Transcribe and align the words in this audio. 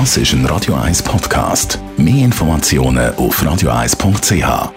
Das 0.00 0.16
ist 0.16 0.32
ein 0.32 0.44
Radio 0.46 0.74
1 0.74 1.04
Podcast. 1.04 1.78
Mehr 1.96 2.24
Informationen 2.24 3.14
auf 3.14 3.40
radio1.ch. 3.40 4.72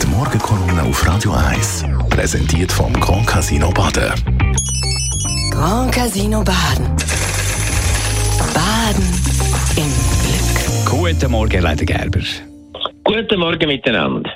Die 0.00 0.06
Morgenkolumne 0.06 0.84
auf 0.84 1.04
Radio 1.04 1.32
1 1.32 1.86
präsentiert 2.08 2.70
vom 2.70 2.92
Grand 2.92 3.26
Casino 3.26 3.72
Baden. 3.72 4.12
Grand 5.50 5.92
Casino 5.92 6.44
Baden. 6.44 6.86
Baden 8.54 9.08
im 9.76 9.90
Glück. 10.22 10.88
Guten 10.88 11.32
Morgen, 11.32 11.62
Leiter 11.62 11.84
Gerber. 11.84 12.20
Guten 13.02 13.40
Morgen 13.40 13.66
miteinander. 13.66 14.30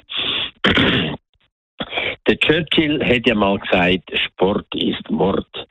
Der 2.27 2.39
Churchill 2.39 3.01
hat 3.05 3.25
ja 3.25 3.37
mal 3.37 3.57
gesagt, 3.61 4.11
Sport 4.27 4.67
ist 4.75 5.09
Mord. 5.11 5.64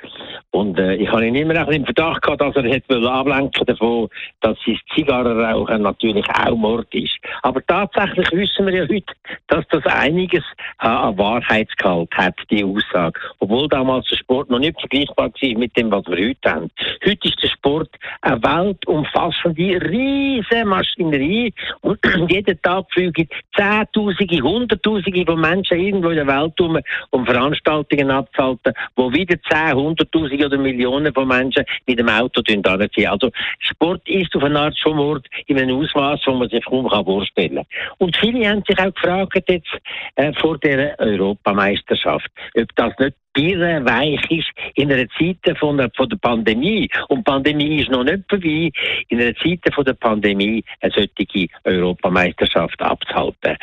Und 0.53 0.77
äh, 0.77 0.93
ich 0.95 1.09
habe 1.09 1.25
ihn 1.25 1.33
immer 1.33 1.55
ein 1.55 1.73
im 1.73 1.83
Verdacht 1.83 2.21
gehabt, 2.21 2.41
dass 2.41 2.55
er 2.55 2.63
hätte 2.69 2.95
ablenken 3.09 3.65
davon, 3.65 4.07
dass 4.41 4.55
sein 4.63 4.79
Zigarrenrauchen 4.93 5.81
natürlich 5.81 6.25
auch 6.29 6.55
Mord 6.55 6.93
ist. 6.93 7.17
Aber 7.41 7.65
tatsächlich 7.65 8.31
wissen 8.31 8.67
wir 8.67 8.75
ja 8.75 8.83
heute, 8.83 9.13
dass 9.47 9.65
das 9.69 9.83
einiges 9.87 10.43
an 10.77 11.17
Wahrheitsgehalt 11.17 12.11
hat, 12.13 12.35
die 12.51 12.63
Aussage. 12.63 13.19
Obwohl 13.39 13.67
damals 13.67 14.07
der 14.09 14.17
Sport 14.17 14.51
noch 14.51 14.59
nicht 14.59 14.79
vergleichbar 14.79 15.31
war 15.31 15.57
mit 15.57 15.75
dem, 15.75 15.91
was 15.91 16.05
wir 16.05 16.27
heute 16.27 16.51
haben. 16.51 16.69
Heute 17.03 17.27
ist 17.27 17.41
der 17.41 17.47
Sport 17.47 17.89
eine 18.21 18.43
weltumfassende, 18.43 19.81
riesige 19.89 20.65
Maschinerie 20.65 21.51
und 21.81 21.97
jeden 22.29 22.61
Tag 22.61 22.85
fliegen 22.91 23.27
Zehntausende, 23.55 24.43
Hunderttausende 24.43 25.25
von 25.25 25.41
Menschen 25.41 25.79
irgendwo 25.79 26.09
in 26.09 26.17
der 26.17 26.27
Welt 26.27 26.61
um, 26.61 26.77
um 27.09 27.25
Veranstaltungen 27.25 28.11
abzuhalten, 28.11 28.73
wo 28.95 29.11
wieder 29.11 29.41
Zehn, 29.49 29.73
Hunderttausende 29.73 30.42
oder 30.45 30.57
Millionen 30.57 31.13
von 31.13 31.27
Menschen 31.27 31.65
mit 31.85 31.99
dem 31.99 32.09
Auto 32.09 32.41
anziehen. 32.41 33.07
Also 33.07 33.31
Sport 33.59 34.07
ist 34.07 34.35
auf 34.35 34.43
eine 34.43 34.59
Art 34.59 34.77
schon 34.77 34.97
Mord 34.97 35.27
in 35.47 35.59
einem 35.59 35.77
Ausmaß, 35.77 36.21
wo 36.25 36.33
man 36.33 36.49
sich 36.49 36.63
kaum 36.65 36.89
vorstellen 36.89 37.55
kann. 37.55 37.65
Und 37.97 38.15
viele 38.17 38.47
haben 38.49 38.63
sich 38.67 38.79
auch 38.79 38.93
gefragt 38.93 39.43
jetzt 39.47 39.67
äh, 40.15 40.33
vor 40.33 40.57
der 40.59 40.99
Europameisterschaft, 40.99 42.29
ob 42.55 42.75
das 42.75 42.93
nicht 42.99 43.15
birrenweich 43.33 44.19
ist 44.29 44.49
in 44.75 44.91
einer 44.91 45.07
Zeit 45.17 45.57
von 45.57 45.77
der, 45.77 45.89
von 45.95 46.09
der 46.09 46.17
Pandemie. 46.17 46.89
Und 47.09 47.23
Pandemie 47.23 47.81
ist 47.81 47.89
noch 47.89 48.03
nicht 48.03 48.23
vorbei. 48.29 48.71
In 49.09 49.21
einer 49.21 49.35
Zeit 49.35 49.59
von 49.73 49.85
der 49.85 49.93
Pandemie 49.93 50.63
eine 50.81 50.91
solche 50.93 51.47
Europameisterschaft 51.63 52.81
abzuhalten. 52.81 53.57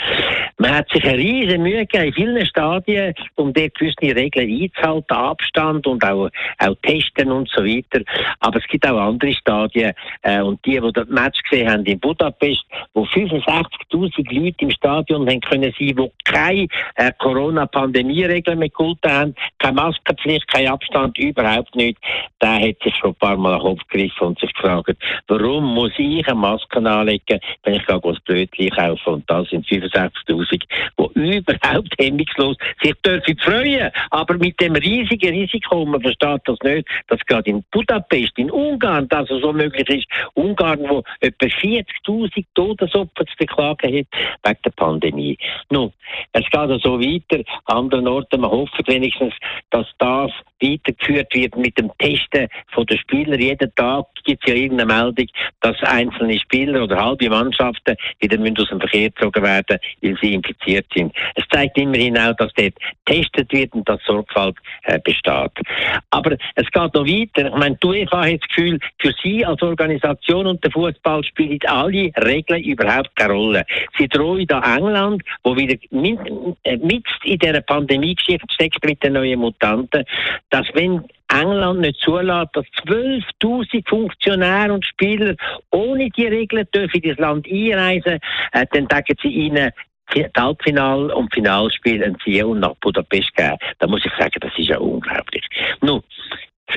Man 0.58 0.74
hat 0.74 0.90
sich 0.90 1.04
eine 1.04 1.18
riesige 1.18 1.58
Mühe 1.58 1.86
gegeben 1.86 2.06
in 2.06 2.12
vielen 2.12 2.46
Stadien, 2.46 3.14
um 3.36 3.52
dort 3.52 3.74
gewisse 3.74 4.14
Regeln 4.14 4.62
einzuhalten, 4.62 5.16
Abstand 5.16 5.86
und 5.86 6.04
auch, 6.04 6.28
auch 6.58 6.76
testen 6.82 7.30
und 7.30 7.48
so 7.48 7.64
weiter. 7.64 8.02
Aber 8.40 8.58
es 8.58 8.66
gibt 8.66 8.86
auch 8.86 8.98
andere 8.98 9.32
Stadien, 9.32 9.92
äh, 10.22 10.40
und 10.40 10.64
die, 10.66 10.80
die 10.80 10.92
das 10.92 11.08
Match 11.08 11.40
gesehen 11.42 11.70
haben 11.70 11.84
in 11.84 11.98
Budapest, 11.98 12.64
wo 12.94 13.04
65.000 13.04 14.34
Leute 14.34 14.56
im 14.58 14.70
Stadion 14.70 15.28
haben 15.28 15.40
können 15.40 15.74
sein, 15.78 15.96
die 15.96 16.10
keine 16.24 16.66
äh, 16.96 17.12
Corona-Pandemie-Regeln 17.18 18.58
mehr 18.58 18.68
gehalten 18.68 19.10
haben, 19.10 19.34
keine 19.60 19.74
Maskenpflicht, 19.74 20.48
kein 20.48 20.68
Abstand, 20.68 21.16
überhaupt 21.18 21.74
nicht. 21.76 21.98
Der 22.42 22.60
hat 22.60 22.82
sich 22.82 22.94
schon 22.96 23.10
ein 23.10 23.16
paar 23.16 23.36
Mal 23.36 23.58
den 23.58 23.60
Kopf 23.60 23.80
gegriffen 23.88 24.28
und 24.28 24.40
sich 24.40 24.52
gefragt, 24.52 24.96
warum 25.28 25.74
muss 25.74 25.92
ich 25.98 26.26
eine 26.26 26.34
Maske 26.34 26.78
anlegen, 26.78 27.40
wenn 27.62 27.74
ich 27.74 27.86
gehe 27.86 28.00
das 28.02 28.20
Blödchen 28.20 28.70
kaufe 28.70 29.10
und 29.10 29.30
das 29.30 29.48
sind 29.50 29.66
65.000 29.66 30.62
die 31.20 31.38
überhaupt 31.38 31.94
hemmungslos 31.98 32.56
sich 32.82 32.94
dürfen 33.04 33.38
freuen. 33.38 33.90
Aber 34.10 34.34
mit 34.38 34.60
dem 34.60 34.74
riesigen 34.74 35.34
Risiko, 35.34 35.84
man 35.84 36.00
versteht 36.00 36.42
das 36.44 36.58
nicht, 36.62 36.88
dass 37.08 37.20
gerade 37.26 37.50
in 37.50 37.64
Budapest, 37.70 38.36
in 38.38 38.50
Ungarn, 38.50 39.08
das 39.08 39.28
so 39.28 39.52
möglich 39.52 39.88
ist, 39.88 40.06
Ungarn, 40.34 40.80
wo 40.88 41.02
etwa 41.20 41.46
40.000 41.46 42.44
Todesopfer 42.54 43.26
zu 43.26 43.36
beklagen 43.38 43.98
hat, 43.98 44.06
wegen 44.44 44.62
der 44.64 44.70
Pandemie. 44.76 45.38
Nun, 45.70 45.92
es 46.32 46.44
geht 46.44 46.54
also 46.54 47.00
weiter, 47.00 47.42
an 47.66 47.90
anderen 47.90 48.08
Orten, 48.08 48.40
man 48.40 48.50
hofft 48.50 48.86
wenigstens, 48.86 49.34
das 49.70 49.86
weitergeführt 50.60 51.34
wird 51.34 51.56
mit 51.56 51.76
dem 51.78 51.90
Testen 51.98 52.48
von 52.72 52.86
den 52.86 52.98
Spielern. 52.98 53.40
Jeden 53.40 53.74
Tag 53.74 54.06
gibt 54.24 54.42
es 54.44 54.52
ja 54.52 54.60
irgendeine 54.60 54.92
Meldung, 54.92 55.26
dass 55.60 55.76
einzelne 55.82 56.38
Spieler 56.38 56.84
oder 56.84 57.02
halbe 57.02 57.28
Mannschaften 57.28 57.96
wieder 58.20 58.38
aus 58.38 58.68
dem 58.68 58.80
Verkehr 58.80 59.10
gezogen 59.10 59.42
werden, 59.42 59.78
weil 60.02 60.16
sie 60.20 60.34
infiziert 60.34 60.86
sind. 60.94 61.14
Es 61.34 61.44
zeigt 61.50 61.78
immerhin 61.78 62.18
auch, 62.18 62.34
dass 62.36 62.52
dort 62.54 62.74
getestet 63.04 63.52
wird 63.52 63.72
und 63.72 63.88
dass 63.88 64.00
Sorgfalt 64.04 64.56
äh, 64.84 64.98
besteht. 64.98 65.52
Aber 66.10 66.36
es 66.54 66.66
geht 66.70 66.94
noch 66.94 67.06
weiter. 67.06 67.46
Ich 67.46 67.56
meine, 67.56 67.76
die 67.82 67.86
UEFA 67.86 68.24
hat 68.24 68.40
das 68.40 68.48
Gefühl, 68.48 68.78
für 68.98 69.12
sie 69.22 69.44
als 69.44 69.62
Organisation 69.62 70.46
und 70.46 70.62
der 70.62 70.70
Fußball 70.70 71.24
spielen 71.24 71.58
alle 71.66 72.10
Regeln 72.24 72.62
überhaupt 72.62 73.14
keine 73.16 73.32
Rolle. 73.32 73.64
Sie 73.98 74.08
drohen 74.08 74.46
da 74.46 74.60
England, 74.76 75.22
wo 75.42 75.56
wieder 75.56 75.76
mit, 75.90 76.18
äh, 76.64 76.76
mit 76.76 77.04
in 77.24 77.38
dieser 77.38 77.60
Pandemie-Geschichte 77.60 78.46
steckt 78.50 78.84
mit 78.84 79.02
den 79.02 79.14
neuen 79.14 79.40
Mutanten, 79.40 80.04
dass 80.50 80.66
wenn 80.74 81.04
England 81.32 81.80
nicht 81.80 82.00
zulässt, 82.00 82.50
dass 82.54 82.66
12.000 82.86 83.88
Funktionäre 83.88 84.72
und 84.72 84.84
Spieler 84.84 85.34
ohne 85.70 86.10
die 86.10 86.26
Regeln 86.26 86.66
dürfen 86.74 87.00
in 87.00 87.10
das 87.10 87.18
Land 87.18 87.46
einreisen, 87.46 88.18
äh, 88.52 88.66
dann 88.72 88.88
sagen 88.90 89.14
sie 89.22 89.28
ihnen, 89.28 89.70
Halbfinal- 90.36 91.12
und 91.12 91.32
Finalspiel 91.32 92.02
entziehen 92.02 92.46
und 92.46 92.60
nach 92.60 92.74
Budapest 92.80 93.34
gehen. 93.36 93.56
Da 93.78 93.86
muss 93.86 94.04
ich 94.04 94.12
sagen, 94.18 94.40
das 94.40 94.52
ist 94.56 94.68
ja 94.68 94.78
unglaublich. 94.78 95.44
Nun, 95.80 96.02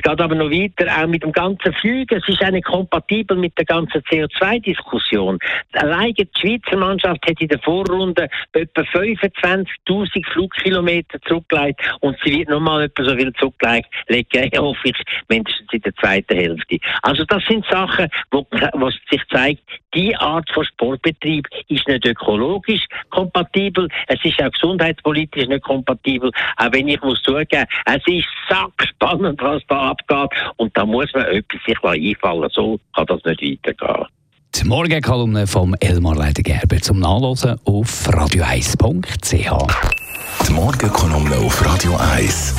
geht 0.04 0.20
aber 0.20 0.34
noch 0.34 0.50
weiter, 0.50 0.86
auch 0.96 1.06
mit 1.06 1.22
dem 1.22 1.32
ganzen 1.32 1.72
Flügen. 1.74 2.18
Es 2.18 2.28
ist 2.28 2.42
auch 2.44 2.50
nicht 2.50 2.66
kompatibel 2.66 3.36
mit 3.36 3.56
der 3.58 3.64
ganzen 3.64 4.02
CO2-Diskussion. 4.02 5.38
Alleine 5.72 6.12
die 6.12 6.28
Schweizer 6.38 6.76
Mannschaft 6.76 7.26
hat 7.26 7.40
in 7.40 7.48
der 7.48 7.58
Vorrunde 7.60 8.28
etwa 8.52 8.82
25.000 8.82 10.26
Flugkilometer 10.32 11.20
zurückgelegt 11.22 11.80
und 12.00 12.16
sie 12.22 12.38
wird 12.38 12.50
nochmal 12.50 12.84
etwa 12.84 13.04
so 13.04 13.16
viel 13.16 13.32
zurücklegen, 13.32 14.50
hoffe 14.58 14.88
ich, 14.88 15.02
mindestens 15.28 15.72
in 15.72 15.80
der 15.80 15.94
zweiten 15.96 16.36
Hälfte. 16.36 16.78
Also 17.02 17.24
das 17.24 17.42
sind 17.46 17.64
Sachen, 17.70 18.08
wo, 18.30 18.46
wo 18.74 18.90
sich 18.90 19.22
zeigt, 19.30 19.62
die 19.94 20.14
Art 20.16 20.50
von 20.52 20.64
Sportbetrieb 20.64 21.46
ist 21.68 21.88
nicht 21.88 22.04
ökologisch 22.04 22.84
kompatibel, 23.10 23.88
es 24.08 24.22
ist 24.24 24.42
auch 24.42 24.50
gesundheitspolitisch 24.50 25.46
nicht 25.46 25.64
kompatibel, 25.64 26.30
auch 26.56 26.72
wenn 26.72 26.88
ich 26.88 27.00
muss 27.00 27.22
zugeben, 27.22 27.66
es 27.86 28.02
ist 28.06 28.26
sackspannend, 28.48 29.40
was 29.40 29.62
da 29.68 29.93
abgeht 29.94 30.38
und 30.56 30.76
da 30.76 30.84
muss 30.84 31.12
man 31.14 31.24
etwas 31.26 31.60
sich 31.66 31.78
einfallen, 31.82 32.50
so 32.52 32.78
kann 32.94 33.06
das 33.06 33.24
nicht 33.24 33.64
weitergehen. 33.64 34.06
Die 34.54 34.64
Morgenkolumne 34.64 35.46
vom 35.46 35.74
Elmar 35.80 36.14
Leider-Gerber 36.14 36.80
zum 36.80 37.00
Nachlesen 37.00 37.58
auf 37.64 38.08
radio1.ch. 38.08 40.46
Die 40.46 40.52
Morgenkolumne 40.52 41.36
auf 41.38 41.64
Radio 41.64 41.96
1. 41.96 42.54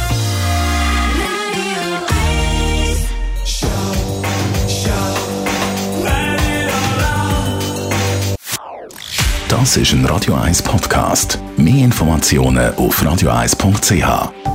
Das 9.47 9.77
ist 9.77 9.93
ein 9.93 10.05
Radio 10.05 10.35
1 10.35 10.63
Podcast. 10.63 11.39
Mehr 11.55 11.85
Informationen 11.85 12.75
auf 12.75 13.01
radio1.ch. 13.01 14.54